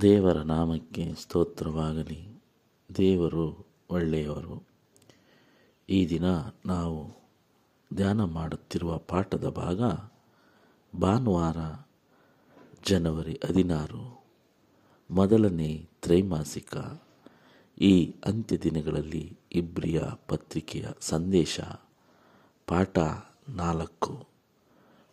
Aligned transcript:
ದೇವರ 0.00 0.38
ನಾಮಕ್ಕೆ 0.38 1.14
ಸ್ತೋತ್ರವಾಗಲಿ. 1.14 2.42
ದೇವರು 2.96 3.66
ಒಳ್ಳೆಯವರು. 3.90 4.66
ಈ 5.88 6.08
ದಿನ 6.08 6.24
ನಾವು 6.66 7.12
ಧ್ಯಾನ 7.94 8.24
ಮಾಡುತ್ತಿರುವ 8.24 8.98
ಪಾಠದ 8.98 9.48
ಭಾಗ 9.48 9.80
ಭಾನುವಾರ 11.00 11.56
ಜನವರಿ 12.86 13.40
ಹದಿನಾರು, 13.46 14.24
ಮೊದಲನೇ 15.10 15.88
ತ್ರೈಮಾಸಿಕ. 16.02 16.76
ಈ 17.80 18.14
ಅಂತ್ಯ 18.24 18.56
ದಿನಗಳಲ್ಲಿ 18.56 19.38
ಇಬ್ರಿಯ 19.52 20.02
ಪತ್ರಿಕೆಯ 20.28 20.86
ಸಂದೇಶ 21.00 21.60
ಪಾಠ 22.66 22.98
ನಾಲ್ಕು. 23.48 24.26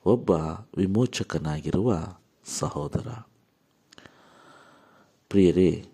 ಒಬ್ಬ 0.06 0.32
ವಿಮೋಚಕನಾಗಿರುವ 0.78 2.18
ಸಹೋದರ. 2.46 3.08
ಪ್ರಿಯರೇ, 5.30 5.86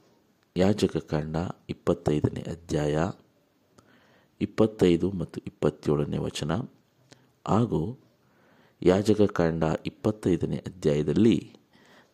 ಯಾಜಕ 0.58 0.98
ಕಾಂಡ 0.98 1.36
ಇಪ್ಪತ್ತೈದನೇ 1.70 2.42
ಅಧ್ಯಾಯ, 2.42 2.98
ಇಪ್ಪತ್ತೈದು 4.42 5.12
ಮತ್ತು 5.12 5.42
ಇಪ್ಪತ್ತೇಳನೇ 5.48 6.18
ವಚನ. 6.18 6.52
ಹಾಗೂ 7.48 7.98
ಯಾಜಕ 8.82 9.22
ಕಾಂಡ 9.22 9.64
ಇಪ್ಪತ್ತೈದನೇ 9.86 10.56
ಅಧ್ಯಾಯದಲ್ಲಿ 10.56 11.56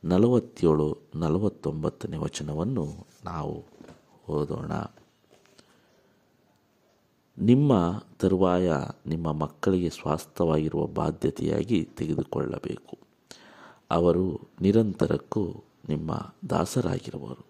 ನಲವತ್ತೇಳು, 0.03 0.97
ನಲವತ್ತೊಂಬತ್ತನೇ 1.15 2.17
ವಚನವನ್ನು 2.17 3.07
ನಾವು 3.25 3.65
ಓದೋಣ. 4.29 4.71
ನಿಮ್ಮ 7.39 8.03
ತರುವಾಯ 8.19 8.71
ನಿಮ್ಮ 9.05 9.31
ಮಕ್ಕಳಿಗೆ 9.31 9.89
ಸ್ವಾಸ್ಥವಾಗಿರುವ 9.89 10.85
ಬಾಧ್ಯತೆಯಾಗಿ 10.85 11.85
ತೆಗೆದುಕೊಳ್ಳಬೇಕು. 11.85 12.97
ಅವರು 13.91 14.49
ನಿರಂತರಕ್ಕೂ 14.61 15.63
ನಿಮ್ಮ 15.89 16.33
ದಾಸರಾಗಿರುವರು. 16.49 17.45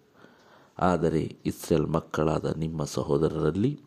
ಆದರೆ 0.78 1.36
ಇಸ್ರೇಲ್ 1.46 1.86
ಮಕ್ಕಳಾದ 1.86 2.56
ನಿಮ್ಮ 2.56 2.84
ಸಹೋದರರಲ್ಲಿ 2.84 3.80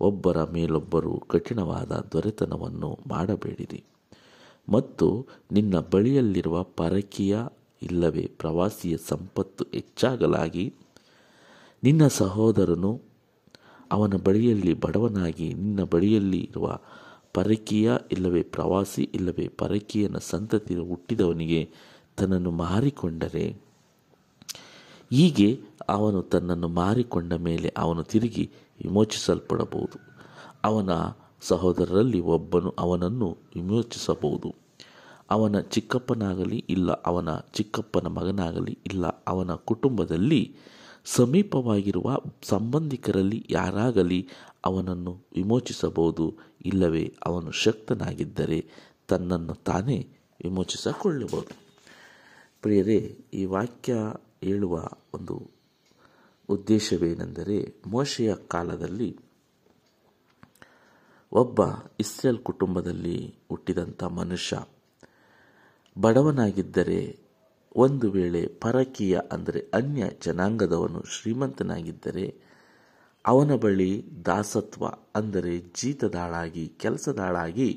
ಒಬ್ಬರ 0.00 0.44
ಮೇಲೊಬ್ಬರು 0.44 1.18
ಕಠಿಣವಾದ 1.18 1.92
ದೊರೆತನವನ್ನು 2.12 2.98
ಮಾಡಬೇಡಿರಿ. 3.06 3.84
ಮತ್ತು 4.68 5.26
ನಿನ್ನ 5.52 5.78
ಬಳಿಯಲ್ಲಿರುವ 5.78 6.62
ಪರಕೀಯ, 6.62 7.38
ಇಲ್ಲವೇ 7.82 8.30
ಪ್ರವಾಸಿಯ 8.38 8.96
ಸಂಪತ್ತು 8.96 9.64
ಹೆಚ್ಚಾಗಲಾಗಿ 9.72 10.74
ನಿನ್ನ 11.82 12.06
ಸಹೋದರನು 12.06 13.00
ಅವನ 13.92 14.12
ಬಳಿಯಲ್ಲಿ 14.24 14.74
ಬಡವನಾಗಿ 14.74 15.54
ನಿನ್ನ 15.54 15.82
ಬಳಿಯಲ್ಲಿ 15.82 16.40
ಇರುವ 16.40 16.78
ಪರಕೀಯ, 17.34 17.92
ಇಲ್ಲವೇ 18.12 18.42
ಪ್ರವಾಸಿ, 18.42 19.02
ಇಲ್ಲವೇ 19.14 19.48
ಪರಕೀಯನ 19.48 20.16
ಸಂತತಿ 20.18 20.74
ಹುಟ್ಟಿದವನಿಗೆ 20.74 21.70
ತನ್ನನ್ನು 22.16 22.50
ಮಾರಿಕೊಂಡರೆ 22.50 23.64
ಹೀಗೆ 25.14 25.60
ಅವನು 25.88 26.22
ತನ್ನನ್ನು 26.22 26.68
ಮಾರಿಕೊಂಡ 26.68 27.32
ಮೇಲೆ 27.32 27.74
ಅವನು 27.76 28.02
ತಿರುಗಿ 28.02 28.50
ವಿಮೋಚಿಸಲ್ಪಡಬಹುದು. 28.84 30.00
ಅವನ 30.64 30.90
ಸಹೋದರರಲ್ಲಿ 31.40 32.20
ಒಬ್ಬನು 32.20 32.74
ಅವನನ್ನು 32.78 33.38
ವಿಮೋಚಿಸಬಹುದು. 33.54 34.54
ಅವನ 35.30 35.60
ಚಿಕ್ಕಪ್ಪನಾಗಲಿ 35.60 36.64
ಇಲ್ಲ, 36.68 36.92
ಅವನ 36.92 37.28
ಚಿಕ್ಕಪ್ಪನ 37.52 38.06
ಮಗನಾಗಲಿ 38.06 38.78
ಇಲ್ಲ, 38.86 39.06
ಅವನ 39.06 39.54
ಕುಟುಂಬದಲ್ಲಿ 39.54 40.56
ಸಮೀಪವಾಗಿರುವ 41.04 42.16
ಸಂಬಂಧಿಕರಲ್ಲಿ 42.42 43.46
ಯಾರಾಗಲಿ 43.50 44.28
ಅವನನ್ನು 44.64 45.18
ವಿಮೋಚಿಸಬಹುದು. 45.34 46.34
ಇಲ್ಲವೇ, 46.64 47.14
ಅವನು 47.26 47.50
ಶಕ್ತನಾಗಿದ್ದರೆ 47.50 48.66
ತನ್ನನ್ನು 49.08 49.54
ತಾನೇ 49.54 50.08
ವಿಮೋಚಿಸಿಕೊಳ್ಳಬಹುದು. 50.44 51.56
ಪ್ರಿಯರೇ, 52.62 53.18
ಈ 53.34 53.44
ವಾಕ್ಯ 53.44 53.94
ಹೇಳುವ 54.44 54.74
ಒಂದು 55.14 55.36
ಉದ್ದೇಶವೇನೆಂದರೆ 56.48 57.58
ಮೋಶೆಯ 57.86 58.34
ಕಾಲದಲ್ಲಿ 58.48 59.10
ಒಬ್ಬ 61.32 61.60
ಇಸ್ರೇಲ್ 62.00 62.38
ಕುಟುಂಬದಲ್ಲಿ 62.38 63.18
ಹುಟ್ಟಿದಂಥ 63.48 64.04
ಮನುಷ್ಯ 64.04 64.56
ಬಡವನಾಗಿದ್ದರೆ 65.96 67.00
ಒಂದು 67.76 68.06
ವೇಳೆ 68.10 68.42
ಪರಕೀಯ 68.60 69.20
ಅಂದರೆ 69.32 69.60
ಅನ್ಯ 69.74 70.04
ಜನಾಂಗದವನು 70.24 71.00
ಶ್ರೀಮಂತನಾಗಿದ್ದರೆ 71.04 72.26
ಅವನ 73.24 73.52
ಬಳಿ 73.54 73.90
ದಾಸತ್ವ 74.26 74.84
ಅಂದರೆ 75.14 75.52
ಜೀತದಾಳಾಗಿ, 75.74 76.64
ಕೆಲಸದಾಳಾಗಿ 76.68 77.68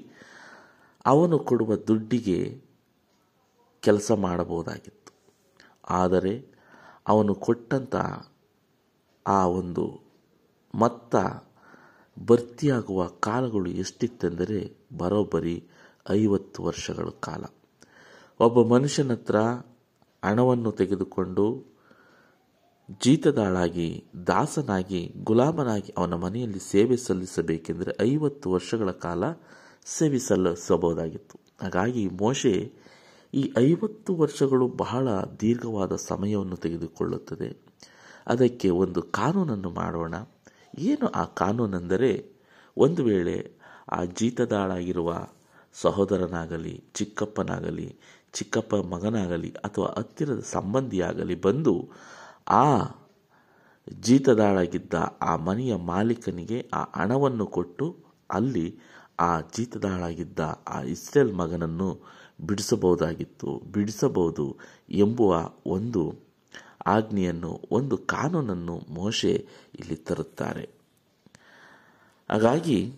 ಅವನು 1.05 1.39
ಕೊಡುವ 1.39 1.75
ದುಡ್ಡಿಗೆ 1.87 2.39
ಕೆಲಸ 3.83 4.11
ಮಾಡಬಹುದಾಗಿತ್ತು. 4.15 5.11
ಆದರೆ 5.93 6.33
ಅವನು 7.07 7.35
ಕೊಟ್ಟಂಥ 7.35 7.95
ಆ 9.27 9.47
ಒಂದು 9.47 10.01
ಮತ್ತ 10.75 11.15
ಭರ್ತಿಯಾಗುವ 12.27 13.07
ಕಾಲಗಳು 13.07 13.69
ಎಷ್ಟಿತ್ತೆಂದರೆ 13.69 14.77
ಬರೋಬ್ಬರಿ 14.97 15.63
ಐವತ್ತು 16.09 16.63
ವರ್ಷಗಳ 16.63 17.09
ಕಾಲ. 17.19 17.43
ಒಬ್ಬ 18.39 18.73
ಮನುಷ್ಯನ 18.73 19.11
ಹತ್ರ 19.11 19.35
ಹಣವನ್ನು 20.25 20.71
ತೆಗೆದುಕೊಂಡು 20.71 21.77
ಜೀತದಾಳಾಗಿ, 23.03 24.05
ದಾಸನಾಗಿ, 24.27 25.13
ಗುಲಾಮನಾಗಿ 25.23 25.93
ಅವನ 25.97 26.13
ಮನೆಯಲ್ಲಿ 26.13 26.59
ಸೇವೆ 26.59 26.97
ಸಲ್ಲಿಸಬೇಕೆಂದರೆ 26.97 27.97
ಐವತ್ತು 28.01 28.51
ವರ್ಷಗಳ 28.51 28.91
ಕಾಲ 28.91 29.23
ಸೇವೆ 29.85 30.19
ಸಲ್ಲಿಸಬಹುದಾಗಿತ್ತು. 30.19 31.39
ಹಾಗಾಗಿ 31.61 32.07
ಮೋಶೆ 32.07 32.73
ಈ 33.33 33.53
ಐವತ್ತು 33.57 34.15
ವರ್ಷಗಳು 34.15 34.67
ಬಹಳ 34.67 35.07
ದೀರ್ಘವಾದ 35.39 35.95
ಸಮಯವನ್ನು 35.95 36.55
ತೆಗೆದುಕೊಳ್ಳುತ್ತದೆ. 36.55 37.57
ಅದಕ್ಕೆ 38.27 38.69
ಒಂದು 38.69 39.01
ಕಾನೂನನ್ನು 39.01 39.69
ಮಾಡೋಣ. 39.69 40.15
ಏನು 40.79 41.07
ಆ 41.07 41.25
ಕಾನೂನೆಂದರೆ, 41.25 42.31
ಒಂದು 42.77 43.03
ವೇಳೆ 43.03 43.51
ಆ 43.91 44.05
ಜೀತದಾಳಾಗಿರುವ 44.05 45.27
ಸಹೋದರನಾಗಲಿ, 45.73 46.83
ಚಿಕ್ಕಪ್ಪನಾಗಲಿ, 46.93 47.95
ಚಿಕ್ಕಪ್ಪ 48.33 48.75
ಮಗನಾಗಲಿ 48.75 49.49
ಅಥವಾ 49.49 49.93
ಹತ್ತಿರದ 49.97 50.39
ಸಂಬಂಧಿಯಾಗಲಿ 50.39 51.41
ಬಂದು 51.41 51.89
ಆ 52.49 52.81
ಜೀತದಾಳಾಗಿದ್ದ 54.01 54.93
ಆ 55.21 55.35
ಮನೆಯ 55.35 55.75
ಮಾಲೀಕನಿಗೆ 55.75 56.69
ಆ 56.73 56.83
ಹಣವನ್ನು 57.01 57.45
ಕೊಟ್ಟು 57.45 57.97
ಅಲ್ಲಿ 58.31 58.79
ಆ 59.19 59.41
ಜೀತದಾಳಾಗಿದ್ದ 59.41 60.39
ಆ 60.67 60.81
ಇಸ್ರೇಲ್ 60.81 61.33
ಮಗನನ್ನು 61.33 62.17
ಬಿಡಿಸಬಹುದಾಗಿತ್ತು. 62.41 63.61
ಬಿಡಿಸಬಹುದು 63.73 64.57
ಎಂಬುವ 64.89 65.49
ಒಂದು 65.65 66.15
ಆಜ್ಞೆಯನ್ನು, 66.85 67.61
ಒಂದು 67.71 67.97
ಕಾನೂನನ್ನು 67.97 68.81
ಮೋಶೆ 68.89 69.47
ಇಲ್ಲಿ 69.79 69.95
ತರುತ್ತಾರೆ. 69.95 70.69
ಹಾಗಾಗಿ 72.29 72.95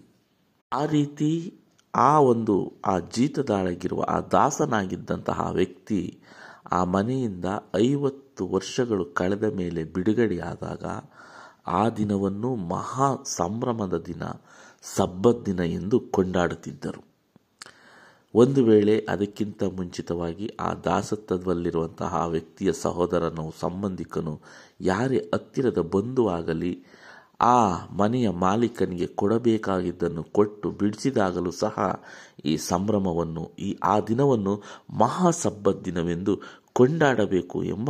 ಆ 0.74 0.86
ರೀತಿ 0.86 1.60
ಆ 1.96 2.20
ಒಂದು, 2.20 2.74
ಆ 2.86 3.00
ಜೀತದಾಳಗಿರುವ, 3.00 4.02
ಆ 4.02 4.20
ದಾಸನಾಗಿದ್ದಂತಹ 4.20 5.52
ವ್ಯಕ್ತಿ 5.52 6.20
ಆ 6.72 6.84
ಮನೆಯಿಂದ 6.84 7.46
ಐವತ್ತು 7.76 8.48
ವರ್ಷಗಳು 8.48 9.06
ಕಳೆದ 9.06 9.44
ಮೇಲೆ 9.44 9.84
ಬಿಡುಗಡೆಯಾದಾಗ 9.84 10.84
ಆ 11.68 11.90
ದಿನವನ್ನು 11.90 12.56
ಮಹಾ 12.56 13.16
ಸಂಭ್ರಮದ 13.26 13.98
ದಿನ, 13.98 14.24
ಸಬ್ಬತ್ 14.82 15.46
ದಿನ 15.46 15.60
ಎಂದು 15.60 16.00
ಕೊಂಡಾಡುತ್ತಿದ್ದರು. 16.00 17.09
ಒಂದು 18.34 18.66
ವೇಳೆ 18.66 19.06
ಅದಕ್ಕಿಂತ 19.10 19.64
ಮುಂಚಿತವಾಗಿ 19.64 20.48
ಆ 20.60 20.74
ದಾಸತ್ವದಲ್ಲಿರುವಂತಹ 20.74 22.16
ಆ 22.16 22.26
ವ್ಯಕ್ತಿಯ 22.26 22.74
ಸಹೋದರನೋ 22.74 23.54
ಸಂಬಂಧಿಕನು 23.60 24.42
ಯಾರೇ 24.82 25.18
ಹತ್ತಿರದ 25.34 25.78
ಬಂಧುವಾಗಲಿ 25.78 26.86
ಆ 27.42 27.86
ಮನೆಯ 27.94 28.30
ಮಾಲೀಕನಿಗೆ 28.30 29.08
ಕೊಡಬೇಕಾಗಿದ್ದನ್ನು 29.08 30.24
ಕೊಟ್ಟು 30.24 30.72
ಬಿಡಿಸಿದಾಗಲೂ 30.72 31.52
ಸಹ 31.52 32.04
ಈ 32.46 32.58
ಸಂಭ್ರಮವನ್ನು, 32.58 33.52
ಈ 33.60 33.78
ಆ 33.84 34.00
ದಿನವನ್ನು 34.00 34.64
ಮಹಾಸಬ್ಬದ 34.90 35.82
ದಿನವೆಂದು 35.86 36.42
ಕೊಂಡಾಡಬೇಕು 36.74 37.64
ಎಂಬ 37.64 37.90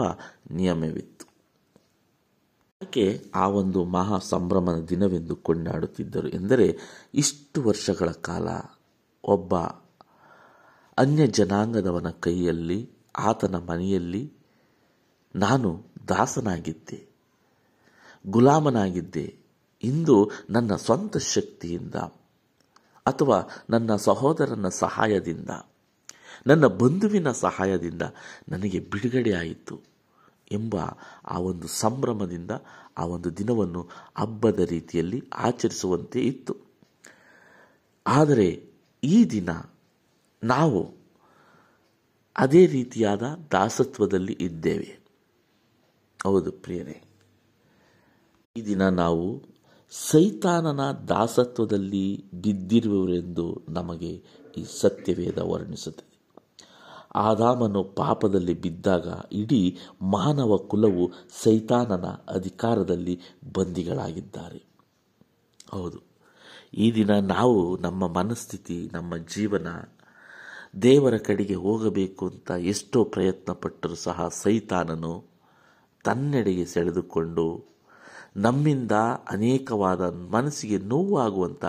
ನಿಯಮವಿತ್ತು. 0.51 1.25
ಯಾಕೆ 2.81 3.21
ಆ 3.35 3.47
ಒಂದು 3.47 3.83
ಮಹಾ 3.83 4.17
ಸಂಭ್ರಮದ 4.17 4.85
ದಿನವೆಂದು 4.89 5.35
ಕೊಂಡಾಡುತ್ತಿದ್ದರು 5.35 6.27
ಎಂದರೆ, 6.27 6.77
ಇಷ್ಟು 7.13 7.61
ವರ್ಷಗಳ 7.61 8.09
ಕಾಲ 8.09 8.47
ಒಬ್ಬ 9.23 9.55
ಅನ್ಯ 11.01 11.23
ಜನಾಂಗದವನ 11.27 12.09
ಕೈಯಲ್ಲಿ, 12.19 12.79
ಆತನ 13.19 13.55
ಮನೆಯಲ್ಲಿ 13.69 14.23
ನಾನು 15.35 15.69
ದಾಸನಾಗಿದ್ದೆ, 16.07 16.99
ಗುಲಾಮನಾಗಿದ್ದೆ. 18.25 19.27
ಇಂದು 19.83 20.15
ನನ್ನ 20.49 20.71
ಸ್ವಂತ 20.75 21.17
ಶಕ್ತಿಯಿಂದ 21.33 21.95
ಅಥವಾ 23.05 23.37
ನನ್ನ 23.69 23.95
ಸಹೋದರನ 24.07 24.67
ಸಹಾಯದಿಂದ, 24.79 25.51
ನನ್ನ 26.47 26.65
ಬಂಧುವಿನ 26.81 27.29
ಸಹಾಯದಿಂದ 27.43 28.03
ನನಗೆ 28.49 28.79
ಬಿಡುಗಡೆ 28.91 29.33
ಆಯಿತು 29.33 29.75
ಎಂಬ 30.51 30.75
ಆ 31.25 31.37
ಒಂದು 31.39 31.67
ಸಂಭ್ರಮದಿಂದ 31.67 32.51
ಆ 32.97 33.03
ಒಂದು 33.05 33.29
ದಿನವನ್ನು 33.37 33.81
ಹಬ್ಬದ 34.17 34.59
ರೀತಿಯಲ್ಲಿ 34.69 35.19
ಆಚರಿಸುವಂತೆ 35.37 36.19
ಇತ್ತು. 36.21 36.53
ಆದರೆ 38.05 38.47
ಈ 39.03 39.17
ದಿನ 39.31 39.49
ನಾವು 40.43 40.93
ಅದೇ 42.37 42.65
ರೀತಿಯಾದ 42.65 43.21
ದಾಸತ್ವದಲ್ಲಿ 43.51 44.33
ಇದ್ದೇವೆ. 44.33 44.99
ಹೌದು 46.23 46.51
ಪ್ರಿಯರೇ. 46.51 47.01
ಈ 48.57 48.65
ದಿನ 48.65 48.89
ನಾವು 48.89 49.43
ಸೈತಾನನ 49.89 50.91
ದಾಸತ್ವದಲ್ಲಿ 50.91 52.31
ಬಿದ್ದಿರುವವರೆಂದು 52.33 53.63
ನಮಗೆ 53.69 54.11
ಈ 54.57 54.65
ಸತ್ಯವೇದ 54.81 55.37
ವರ್ಣಿಸುತ್ತದೆ. 55.37 56.09
ಆದಾಮನು 57.15 57.83
ಪಾಪದಲ್ಲಿ 57.83 58.53
ಬಿದ್ದಾಗ 58.53 59.07
ಇಡೀ 59.31 59.77
ಮಾನವ 60.01 60.57
ಕುಲವು 60.57 61.11
ಸೈತಾನನ 61.43 62.05
ಅಧಿಕಾರದಲ್ಲಿ 62.05 63.19
ಬಂದಿಗಳಾಗಿದ್ದಾರೆ 63.53 64.63
ಹೌದು. 65.69 65.99
ಈ 66.73 66.91
ದಿನ 66.91 67.19
ನಾವು 67.19 67.77
ನಮ್ಮ 67.77 68.07
ಮನಸ್ಥಿತಿ, 68.07 68.89
ನಮ್ಮ 68.93 69.17
ಜೀವನ 69.17 69.67
ದೇವರ 70.73 71.17
ಕಡೆಗೆ 71.17 71.55
ಹೋಗಬೇಕು 71.55 72.27
ಅಂತ 72.27 72.51
ಎಷ್ಟೋ 72.51 73.03
ಪ್ರಯತ್ನ 73.03 73.51
ಪಟ್ಟರೂ 73.51 73.95
ಸಹ 73.95 74.27
ಸೈತಾನನು 74.27 75.23
ತನ್ನೆಡೆಗೆ 76.05 76.65
ಸೆಳೆದುಕೊಂಡು 76.65 77.69
ನಮ್ಮಿಂದ 78.37 78.91
ಅನೇಕವಾದ 79.29 80.01
ಮನಸ್ಸಿಗೆ 80.01 80.77
ನೋವಾಗುವಂಥ 80.77 81.65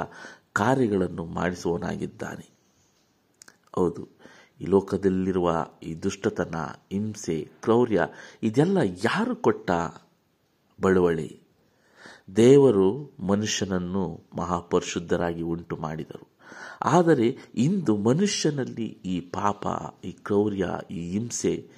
ಕಾರ್ಯಗಳನ್ನು 0.52 1.24
ಮಾಡಿಸುವನಾಗಿದ್ದಾನೆ 1.24 2.46
ಹೌದು, 3.74 4.08
ಈ 4.60 4.64
ಲೋಕದಲ್ಲಿರುವ 4.64 5.66
ಈ 5.82 5.94
ದುಷ್ಟತನ, 5.94 6.56
ಹಿಂಸೆ, 6.92 7.50
ಕ್ರೌರ್ಯ, 7.62 8.06
ಇದೆಲ್ಲ 8.42 8.78
ಯಾರು 8.84 9.36
ಕೊಟ್ಟ 9.36 9.70
ಬಳುವಳಿ? 10.80 11.40
ದೇವರು 12.36 13.16
ಮನುಷ್ಯನನ್ನು 13.20 14.26
ಮಹಾಪರಿಶುದ್ಧರಾಗಿ 14.36 15.42
ಉಂಟು 15.42 15.76
ಮಾಡಿದರು 15.76 16.29
ಆದರೆ 16.82 17.36
ಇಂದು 17.54 17.96
ಮನುಷ್ಯನಲ್ಲಿ 17.96 18.98
ಈ 19.04 19.20
ಪಾಪ, 19.20 19.66
ಈ 20.04 20.12
ಕ್ರೌರ್ಯ, 20.12 20.68
ಈ 20.90 21.10
ಹಿಂಸೆ, 21.10 21.70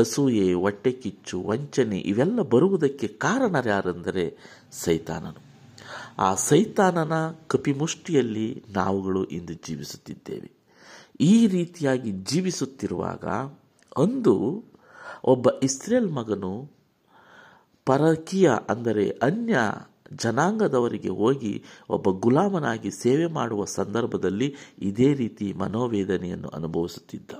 ಅಸೂಯೆ, 0.00 0.52
ಹೊಟ್ಟೆ 0.52 0.92
ಕಿಚ್ಚು, 0.92 1.42
ವಂಚನೆ 1.42 1.98
ಇವೆಲ್ಲ 1.98 2.40
ಬರುವುದಕ್ಕೆ 2.40 3.06
ಕಾರಣರ್ಯಾರೆಂದರೆ 3.06 4.36
ಸೈತಾನನು. 4.72 5.40
ಆ 6.18 6.34
ಸೈತಾನನ 6.34 7.12
ಕಪಿಮುಷ್ಟಿಯಲ್ಲಿ 7.48 8.64
ನಾವುಗಳು 8.70 9.24
ಇಂದು 9.24 9.52
ಜೀವಿಸುತ್ತಿದ್ದೇವೆ. 9.52 10.50
ಈ 11.20 11.46
ರೀತಿಯಾಗಿ 11.46 12.10
ಜೀವಿಸುತ್ತಿರುವಾಗ 12.10 13.24
ಅಂದು 13.96 14.64
ಒಬ್ಬ 15.24 15.48
ಇಸ್ರೇಲ್ 15.62 16.10
ಮಗನು 16.10 16.70
ಪರಕೀಯ 17.86 18.50
ಅಂದರೆ 18.68 19.10
ಅನ್ಯ 19.10 19.58
ಜನಾಂಗದವರಿಗೆ 20.12 21.08
ಹೋಗಿ 21.08 21.64
ಒಬ್ಬ 21.90 22.10
ಗುಲಾಮನಾಗಿ 22.10 22.90
ಸೇವೆ 22.90 23.26
ಮಾಡುವ 23.26 23.64
ಸಂದರ್ಭದಲ್ಲಿ 23.64 24.54
ಇದೇ 24.82 25.14
ರೀತಿ 25.14 25.52
ಮನೋವೇದನೆಯನ್ನು 25.52 26.48
ಅನುಭವಿಸುತ್ತಿದ್ದ. 26.48 27.30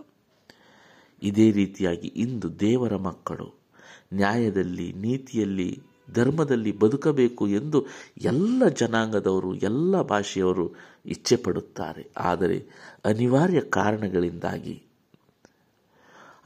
ಇದೇ 1.22 1.50
ರೀತಿಯಾಗಿ 1.50 2.08
ಇಂದು 2.08 2.60
ದೇವರ 2.60 2.96
ಮಕ್ಕಳು 2.96 3.64
ನ್ಯಾಯದಲ್ಲಿ, 4.12 4.92
ನೀತಿಯಲ್ಲಿ, 4.92 5.82
ಧರ್ಮದಲ್ಲಿ 6.12 6.78
ಬದುಕಬೇಕು 6.78 7.48
ಎಂದು 7.48 7.86
ಎಲ್ಲ 8.22 8.68
ಜನಾಂಗದವರು, 8.68 9.54
ಎಲ್ಲ 9.54 10.02
ಭಾಷೆಯವರು 10.02 10.74
ಇಚ್ಛೆ 11.06 11.36
ಪಡುತ್ತಾರೆ 11.36 12.10
ಆದರೆ 12.16 12.66
ಅನಿವಾರ್ಯ 13.04 13.60
ಕಾರಣಗಳಿಂದಾಗಿ 13.60 14.82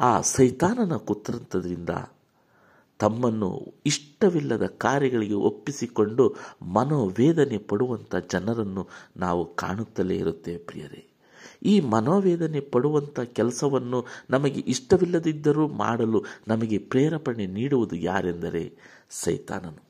ಆ 0.00 0.20
ಸೈತಾನನ 0.20 0.96
ಕುತಂತ್ರದಿಂದ 0.96 1.90
ತಮ್ಮನ್ನು 2.98 3.74
ಇಷ್ಟವಿಲ್ಲದ 3.86 4.66
ಕಾರ್ಯಗಳಿಗೆ 4.66 5.34
ಒಪ್ಪಿಸಿಕೊಂಡು 5.34 6.36
ಮನೋವೇದನೆ 6.62 7.58
ಪಡುವಂಥ 7.58 8.14
ಜನರನ್ನು 8.32 8.88
ನಾವು 9.16 9.54
ಕಾಣುತ್ತಲೇ 9.54 10.16
ಇರುತ್ತೇವೆ 10.16 10.58
ಪ್ರಿಯರೇ. 10.58 11.04
ಈ 11.62 11.80
ಮನೋವೇದನೆ 11.80 12.60
ಪಡುವಂಥ 12.60 13.20
ಕೆಲಸವನ್ನು 13.20 14.06
ನಮಗೆ 14.30 14.60
ಇಷ್ಟವಿಲ್ಲದಿದ್ದರೂ 14.60 15.68
ಮಾಡಲು 15.68 16.24
ನಮಗೆ 16.48 16.78
ಪ್ರೇರೇಪಣೆ 16.78 17.46
ನೀಡುವುದು 17.46 17.96
ಯಾರೆಂದರೆ 17.96 18.72
ಸೈತಾನನು. 19.10 19.82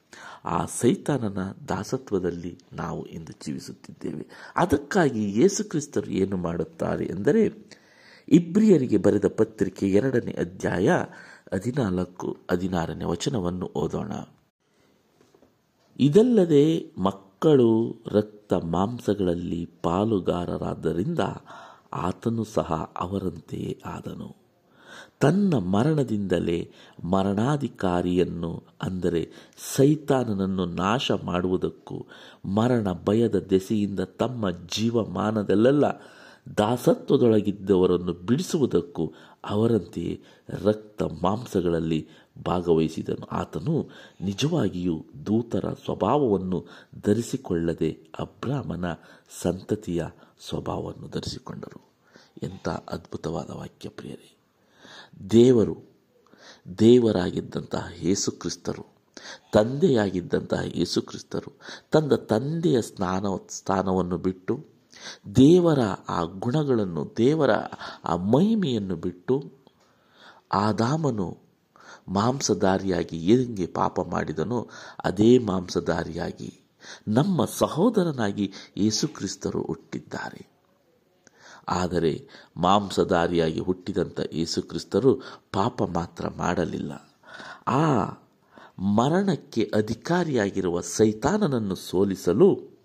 ಆ 0.45 0.67
ಸೈತಾನನ 0.67 1.55
ದಾಸತ್ವದಲ್ಲಿ 1.69 2.59
ನಾವು 2.73 3.07
ಇಂದು 3.07 3.33
ಜೀವಿಸುತ್ತಿದ್ದೇವೆ. 3.33 4.27
ಅದಕ್ಕಾಗಿ 4.57 5.41
ಯೇಸುಕ್ರಿಸ್ತರು 5.41 6.11
ಏನು 6.11 6.37
ಮಾಡುತ್ತಾರೆ 6.37 7.05
ಎಂದರೆ 7.05 7.69
ಇಬ್ರಿಯರಿಗೆ 8.29 8.97
ಬರೆದ 8.97 9.25
ಪತ್ರಿಕೆ 9.37 9.89
ಎರಡನೇ 9.89 10.33
ಅಧ್ಯಾಯ 10.33 10.91
ಹದಿನಾಲ್ಕು, 11.55 12.37
ಹದಿನಾರನೇ 12.51 13.05
ವಚನವನ್ನು 13.05 13.67
ಓದೋಣ. 13.75 14.13
ಇದಲ್ಲದೆ 16.01 16.93
ಮಕ್ಕಳು 16.99 18.03
ರಕ್ತ 18.07 18.53
ಮಾಂಸಗಳಲ್ಲಿ 18.53 19.69
ಪಾಲುಗಾರರಾದ್ದರಿಂದ 19.83 21.21
ಆತನು 21.93 22.45
ಸಹ 22.45 22.93
ಅವರಂತೆಯೇ 22.97 23.81
ಆದನು. 23.87 24.37
ತನ್ನ 25.21 25.55
ಮರಣದಿಂದಲೇ 25.55 26.71
ಮರಣಾಧಿಕಾರಿಯನ್ನು, 27.05 28.63
ಅಂದರೆ 28.83 29.33
ಸೈತಾನನನ್ನು 29.77 30.65
ನಾಶ 30.67 31.11
ಮಾಡುವುದಕ್ಕೂ, 31.25 32.07
ಮರಣ 32.45 32.89
ಭಯದ 33.07 33.37
ದೆಸೆಯಿಂದ 33.51 34.01
ತಮ್ಮ 34.01 34.51
ಜೀವಮಾನದಲ್ಲೆಲ್ಲ 34.51 35.85
ದಾಸತ್ವದೊಳಗಿದ್ದವರನ್ನು 36.57 38.13
ಬಿಡಿಸುವುದಕ್ಕೂ 38.13 39.13
ಅವರಂತೆಯೇ 39.45 40.23
ರಕ್ತ 40.49 41.03
ಮಾಂಸಗಳಲ್ಲಿ 41.03 42.09
ಭಾಗವಹಿಸಿದನು. 42.47 43.27
ಆತನು 43.27 43.91
ನಿಜವಾಗಿಯೂ 44.21 45.05
ದೂತರ 45.27 45.65
ಸ್ವಭಾವವನ್ನು 45.85 46.67
ಧರಿಸಿಕೊಳ್ಳದೆ 47.05 47.99
ಅಬ್ರಾಹ್ಮನ 48.19 48.85
ಸಂತತಿಯ 49.43 50.07
ಸ್ವಭಾವವನ್ನು 50.49 51.09
ಧರಿಸಿಕೊಂಡರು. 51.09 51.81
ಎಂಥ 52.43 52.69
ಅದ್ಭುತವಾದ 52.69 53.51
ವಾಕ್ಯ 53.51 53.89
ಪ್ರಿಯರೇ. 53.89 54.37
ದೇವರು, 55.31 55.79
ದೇವರಾಗಿದ್ದಂತಹ 56.79 57.89
ಯೇಸುಕ್ರಿಸ್ತರು, 58.03 58.87
ತಂದೆಯಾಗಿದ್ದಂತಹ 59.53 60.61
ಯೇಸುಕ್ರಿಸ್ತರು, 60.75 61.53
ತಂದ 61.91 62.13
ತಂದೆಯ 62.13 62.83
ಸ್ನಾನ 62.83 63.25
ಸ್ಥಾನವನ್ನು 63.49 64.19
ಬಿಟ್ಟು 64.19 64.78
ದೇವರ 65.37 65.79
ಆ 66.09 66.23
ಗುಣಗಳನ್ನು, 66.23 67.15
ದೇವರ 67.17 67.51
ಆ 68.05 68.17
ಮಹಿಮೆಯನ್ನು 68.17 68.97
ಬಿಟ್ಟು 68.97 69.53
ಆದಾಮನು 70.53 71.39
ಮಾಂಸಧಾರಿಯಾಗಿ 72.09 73.19
ಹೆಂಗೆ 73.19 73.67
ಪಾಪ 73.67 74.01
ಮಾಡಿದನೋ 74.01 74.69
ಅದೇ 75.05 75.39
ಮಾಂಸಧಾರಿಯಾಗಿ 75.39 76.61
ನಮ್ಮ 77.09 77.45
ಸಹೋದರನಾಗಿ 77.45 78.53
ಯೇಸುಕ್ರಿಸ್ತರು 78.77 79.63
ಹುಟ್ಟಿದ್ದಾರೆ. 79.63 80.47
ಆದರೆ 81.69 82.29
ಮಾಂಸಧಾರಿಯಾಗಿ 82.57 83.61
ಹುಟ್ಟಿದಂಥ 83.61 84.21
ಯೇಸುಕ್ರಿಸ್ತರು 84.33 85.15
ಪಾಪ 85.53 85.83
ಮಾತ್ರ 85.83 86.29
ಮಾಡಲಿಲ್ಲ. 86.29 86.93
ಆ 87.67 88.05
ಮರಣಕ್ಕೆ 88.79 89.71
ಅಧಿಕಾರಿಯಾಗಿರುವ 89.75 90.81
ಸೈತಾನನನ್ನು 90.81 91.75
ಸೋಲಿಸಲು 91.75 92.79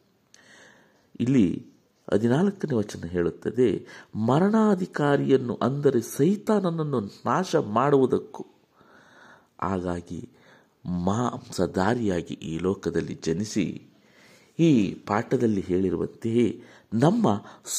ಇಲ್ಲಿ 1.20 1.73
ಹದಿನಾಲ್ಕನೇ 2.13 2.75
ವಚನ 2.82 3.08
ಹೇಳುತ್ತದೆ, 3.15 3.70
ಮರಣಾಧಿಕಾರಿಯನ್ನು 4.29 5.55
ಅಂದರೆ 5.67 6.01
ಸೈತಾನನನ್ನು 6.15 7.00
ನಾಶ 7.29 7.55
ಮಾಡುವುದಕ್ಕೂ 7.77 8.46
ಹಾಗಾಗಿ 9.63 10.22
ಮಾಂಸಧಾರಿಯಾಗಿ 11.08 12.36
ಈ 12.51 12.53
ಲೋಕದಲ್ಲಿ 12.67 13.15
ಜನಿಸಿ, 13.27 13.67
ಈ 14.60 14.72
ಪಾಠದಲ್ಲಿ 15.10 15.62
ಹೇಳಿರುವಂತೆಯೇ 15.70 16.48
ನಮ್ಮ 17.03 17.27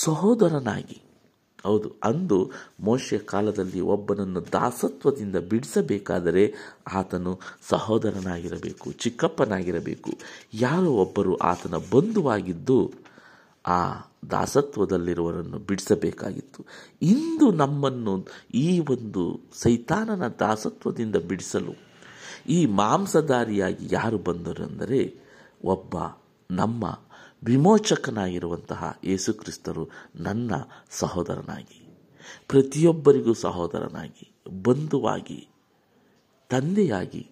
ಸಹೋದರನಾಗಿ. 0.04 0.98
ಹೌದು, 1.64 1.88
ಅಂದು 2.04 2.38
ಮೋಶೆಯ 2.86 3.18
ಕಾಲದಲ್ಲಿ 3.32 3.82
ಒಬ್ಬನನ್ನು 3.94 4.40
ದಾಸತ್ವದಿಂದ 4.56 5.36
ಬಿಡಿಸಬೇಕಾದರೆ 5.50 6.44
ಆತನು 6.92 7.32
ಸಹೋದರನಾಗಿರಬೇಕು, 7.70 8.86
ಚಿಕ್ಕಪ್ಪನಾಗಿರಬೇಕು. 9.02 10.12
ಯಾರೋ 10.64 10.90
ಒಬ್ಬರು 11.04 11.34
ಆತನ 11.52 11.76
ಬಂಧುವಾಗಿದ್ದು, 11.92 12.78
ಆ 13.68 13.80
ದಾಸತ್ವದಲ್ಲಿರುವವರನ್ನು 14.30 15.58
ಬಿಡಿಸಬೇಕಾಗಿತ್ತು. 15.58 16.64
ಇಂದು 17.02 17.50
ನಮ್ಮನ್ನು 17.50 18.26
ಈ 18.54 18.80
ಒಂದು 18.80 19.40
ಸೈತಾನನ 19.52 20.28
ದಾಸತ್ವದಿಂದ 20.28 21.16
ಬಿಡಿಸಲು 21.16 21.94
ಈ 22.48 22.66
ಮಾಂಸಧಾರಿಯಾಗಿ 22.66 23.88
ಯಾರು 23.92 24.18
ಬಂದರೆಂದರೆ 24.18 25.14
ಒಬ್ಬ 25.64 25.96
ನಮ್ಮ 26.50 26.84
ವಿಮೋಚಕನಾಗಿರುವಂತಹ 27.44 28.98
ಯೇಸುಕ್ರಿಸ್ತರು 29.04 29.90
ನನ್ನ 30.16 30.52
ಸಹೋದರನಾಗಿ, 30.90 31.88
ಪ್ರತಿಯೊಬ್ಬರಿಗೂ 32.48 33.34
ಸಹೋದರನಾಗಿ, 33.34 34.34
ಬಂಧುವಾಗಿ, 34.62 35.48
ತಂದೆಯಾಗಿ, 36.48 37.30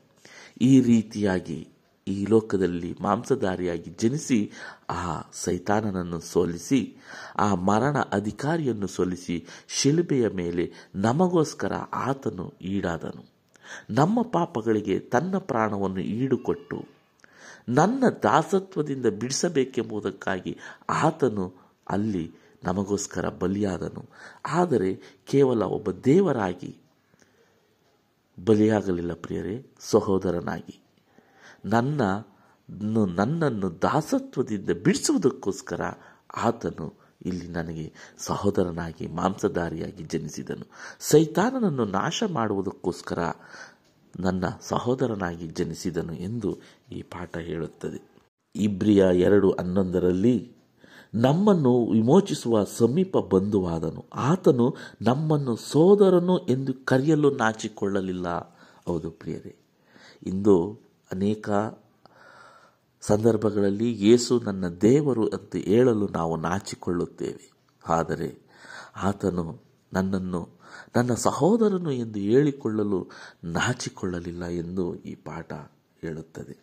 ಈ 0.61 0.81
ರೀತಿಯಾಗಿ 0.81 1.69
ಈ 2.09 2.27
ಲೋಕದಲ್ಲಿ 2.27 2.97
ಮಾಂಸಧಾರಿಯಾಗಿ 3.01 3.91
ಜನಿಸಿ 3.91 4.51
ಆ 4.91 5.21
ಸೈತಾನನನ್ನು 5.33 6.21
ಸೋಲಿಸಿ, 6.21 6.97
ಆ 7.39 7.55
ಮರಣ 7.55 7.99
ಅಧಿಕಾರಿಯನ್ನು 7.99 8.87
ಸೋಲಿಸಿ 8.87 9.47
ಶಿಲುಬೆಯ 9.69 10.29
ಮೇಲೆ 10.29 10.73
ನಮಗೋಸ್ಕರ 10.95 11.73
ಆತನು 11.93 12.55
ಈಡಾದನು. 12.63 13.33
ನಮ್ಮ 13.91 14.23
ಪಾಪಗಳಿಗೆ 14.23 14.99
ತನ್ನ 14.99 15.39
ಪ್ರಾಣವನ್ನು 15.39 16.01
ಈಡುಕೊಟ್ಟು, 16.01 16.85
ನನ್ನ 17.69 18.05
ದಾಸತ್ವದಿಂದ 18.23 19.07
ಬಿಡಿಸಬೇಕೆಂಬುದಕ್ಕಾಗಿ 19.07 20.59
ಆತನು 20.91 21.55
ಅಲ್ಲಿ 21.89 22.33
ನಮಗೋಸ್ಕರ 22.65 23.29
ಬಲಿಯಾದನು. 23.29 24.09
ಆದರೆ 24.47 25.21
ಕೇವಲ 25.27 25.63
ಒಬ್ಬ 25.63 25.91
ದೇವರಾಗಿ 25.91 26.77
ಬಲಿಯಾಗಲಿಲ್ಲ 28.47 29.15
ಪ್ರಿಯರೇ, 29.15 29.67
ಸಹೋದರನಾಗಿ. 29.81 30.82
ನನ್ನ 31.65 32.01
ನನ್ನನ್ನು 33.17 33.83
ದಾಸತ್ವದಿಂದ 33.83 34.71
ಬಿಡಿಸುವುದಕ್ಕೋಸ್ಕರ 34.85 35.81
ಆತನು 36.37 37.03
ಇಲ್ಲಿ 37.27 37.47
ನನಗೆ 37.47 37.93
ಸಹೋದರನಾಗಿ, 38.19 39.07
ಮಾಂಸಧಾರಿಯಾಗಿ 39.07 40.03
ಜನಿಸಿದನು. 40.03 40.71
ಸೈತಾನನನ್ನು 41.01 41.85
ನಾಶ 41.85 42.23
ಮಾಡುವುದಕ್ಕೋಸ್ಕರ 42.33 43.19
ನನ್ನ 44.21 44.45
ಸಹೋದರನಾಗಿ 44.61 45.47
ಜನಿಸಿದನು 45.47 46.15
ಎಂದು 46.15 46.59
ಈ 46.93 47.03
ಪಾಠ 47.03 47.37
ಹೇಳುತ್ತದೆ. 47.37 48.03
ಇಬ್ರಿಯ 48.57 49.05
ಎರಡು 49.13 49.51
ಹನ್ನೊಂದರಲ್ಲಿ, 49.51 50.57
ನಮ್ಮನ್ನು 51.15 51.91
ವಿಮೋಚಿಸುವ 51.91 52.65
ಸಮೀಪ 52.65 53.17
ಬಂಧುವಾದನು. 53.19 54.05
ಆತನು 54.15 54.77
ನಮ್ಮನ್ನು 55.03 55.57
ಸೋದರನು 55.57 56.39
ಎಂದು 56.39 56.75
ಕರೆಯಲು 56.85 57.31
ನಾಚಿಕೊಳ್ಳಲಿಲ್ಲ. 57.31 58.39
ಹೌದು 58.87 59.11
ಪ್ರಿಯರೇ, 59.11 59.57
ಇಂದು 60.27 60.81
ಅನೇಕ 61.13 61.51
ಸಂದರ್ಭಗಳಲ್ಲಿ 63.01 64.09
ಯೇಸು 64.09 64.41
ನನ್ನ 64.41 64.69
ದೇವರು 64.69 65.29
ಅಂತ 65.29 65.57
ಹೇಳಲು 65.57 66.09
ನಾವು 66.09 66.37
ನಾಚಿಕೊಳ್ಳುತ್ತೇವೆ. 66.37 67.53
ಆದರೆ 67.89 68.39
ಆತನು 68.97 69.61
ನನ್ನನ್ನು, 69.93 70.49
ನನ್ನ 70.97 71.15
ಸಹೋದರನು 71.15 71.93
ಎಂದು 71.93 72.19
ಹೇಳಿಕೊಳ್ಳಲು 72.19 73.11
ನಾಚಿಕೊಳ್ಳಲಿಲ್ಲ 73.45 74.45
ಎಂದು 74.45 74.95
ಈ 74.95 75.15
ಪಾಠ 75.15 75.53
ಹೇಳುತ್ತದೆ. 76.01 76.59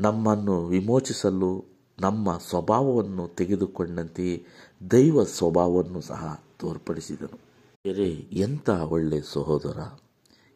ನಮ್ಮನ್ನು 0.00 0.66
ವಿಮೋಚಿಸಲು 0.66 1.64
ನಮ್ಮ 2.00 2.38
ಸ್ವಭಾವವನ್ನು 2.38 3.28
ತೆಗೆದುಕೊಂಡಂತೆ 3.28 4.46
ದೈವ 4.90 5.24
ಸ್ವಭಾವವನ್ನು 5.24 6.00
ಸಹ 6.00 6.44
ತೋರ್ಪಡಿಸಿದನು. 6.58 7.38
ಬೇರೆ 7.84 8.08
ಎಂಥ 8.32 8.70
ಒಳ್ಳೆಯ 8.70 9.20
ಸಹೋದರ, 9.22 9.78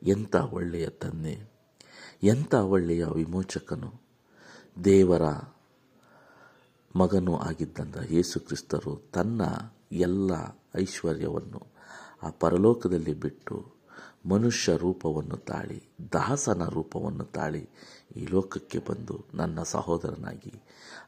ಎಂಥ 0.03 0.37
ಒಳ್ಳೆಯ 0.37 0.89
ತಂದೆ? 0.89 1.56
ಎಂಥ 2.23 2.55
ಒಳ್ಳೆಯ 2.55 3.05
ವಿಮೋಚಕನು? 3.05 4.01
ದೇವರ 4.85 5.23
ಮಗನೂ 6.97 7.37
ಆಗಿದ್ದಂಥ 7.37 7.97
ಯೇಸು 8.11 8.41
ಕ್ರಿಸ್ತರು 8.41 9.11
ತನ್ನ 9.13 9.43
ಎಲ್ಲ 9.93 10.31
ಐಶ್ವರ್ಯವನ್ನು 10.77 11.67
ಆ 12.23 12.31
ಪರಲೋಕದಲ್ಲಿ 12.31 13.15
ಬಿಟ್ಟು 13.15 13.77
ಮನುಷ್ಯ 14.27 14.77
ರೂಪವನ್ನು 14.77 15.37
ತಾಳಿ, 15.37 15.83
ದಾಸನ 16.13 16.65
ರೂಪವನ್ನು 16.65 17.25
ತಾಳಿ 17.25 17.69
ಈ 18.17 18.27
ಲೋಕಕ್ಕೆ 18.27 18.79
ಬಂದು 18.79 19.25
ನನ್ನ 19.35 19.63
ಸಹೋದರನಾಗಿ, 19.63 20.63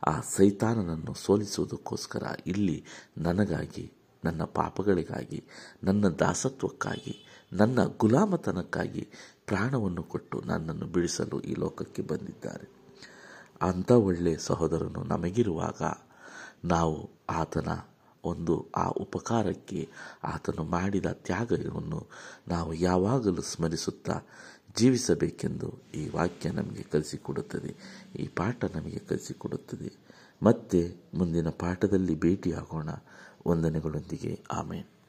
ಆ 0.06 0.20
ಸೈತಾನನನ್ನು 0.20 1.14
ಸೋಲಿಸುವುದಕ್ಕೋಸ್ಕರ 1.14 2.22
ಇಲ್ಲಿ 2.46 2.84
ನನಗಾಗಿ, 3.18 3.92
ನನ್ನ 4.24 4.42
ಪಾಪಗಳಿಗಾಗಿ, 4.44 5.44
ನನ್ನ 5.84 6.08
ದಾಸತ್ವಕ್ಕಾಗಿ, 6.08 7.26
ನನ್ನ 7.52 7.84
ಗುಲಾಮತನಕ್ಕಾಗಿ 7.84 9.08
ಪ್ರಾಣವನ್ನು 9.48 10.02
ಕೊಟ್ಟು 10.02 10.42
ನನ್ನನ್ನು 10.46 10.86
ಬಿಡಿಸಲು 10.86 11.40
ಈ 11.40 11.54
ಲೋಕಕ್ಕೆ 11.58 12.02
ಬಂದಿದ್ದಾರೆ. 12.02 12.68
ಅಂಥ 13.62 13.90
ಒಳ್ಳೆಯ 13.90 14.36
ಸಹೋದರನು 14.38 15.04
ನಮಗಿರುವಾಗ 15.04 15.82
ನಾವು 16.64 17.10
ಆತನ 17.30 17.68
ಒಂದು 18.24 18.68
ಆ 18.76 18.88
ಉಪಕಾರಕ್ಕೆ 18.88 19.88
ಆತನು 20.24 20.64
ಮಾಡಿದ 20.64 21.06
ತ್ಯಾಗವನ್ನು 21.06 22.06
ನಾವು 22.48 22.74
ಯಾವಾಗಲೂ 22.74 23.42
ಸ್ಮರಿಸುತ್ತಾ 23.42 24.20
ಜೀವಿಸಬೇಕೆಂದು 24.76 25.72
ಈ 25.94 26.08
ವಾಕ್ಯ 26.08 26.50
ನಮಗೆ 26.50 26.82
ಕಲಿಸಿಕೊಡುತ್ತದೆ. 26.82 27.76
ಈ 28.18 28.26
ಪಾಠ 28.28 28.64
ನಮಗೆ 28.76 28.98
ಕಲಿಸಿಕೊಡುತ್ತದೆ. 28.98 29.92
ಮತ್ತೆ 30.42 30.96
ಮುಂದಿನ 31.14 31.48
ಪಾಠದಲ್ಲಿ 31.48 32.20
ಭೇಟಿಯಾಗೋಣ. 32.20 32.88
ವಂದನೆಗಳೊಂದಿಗೆ. 33.46 34.42
ಆಮೇನ್. 34.52 34.97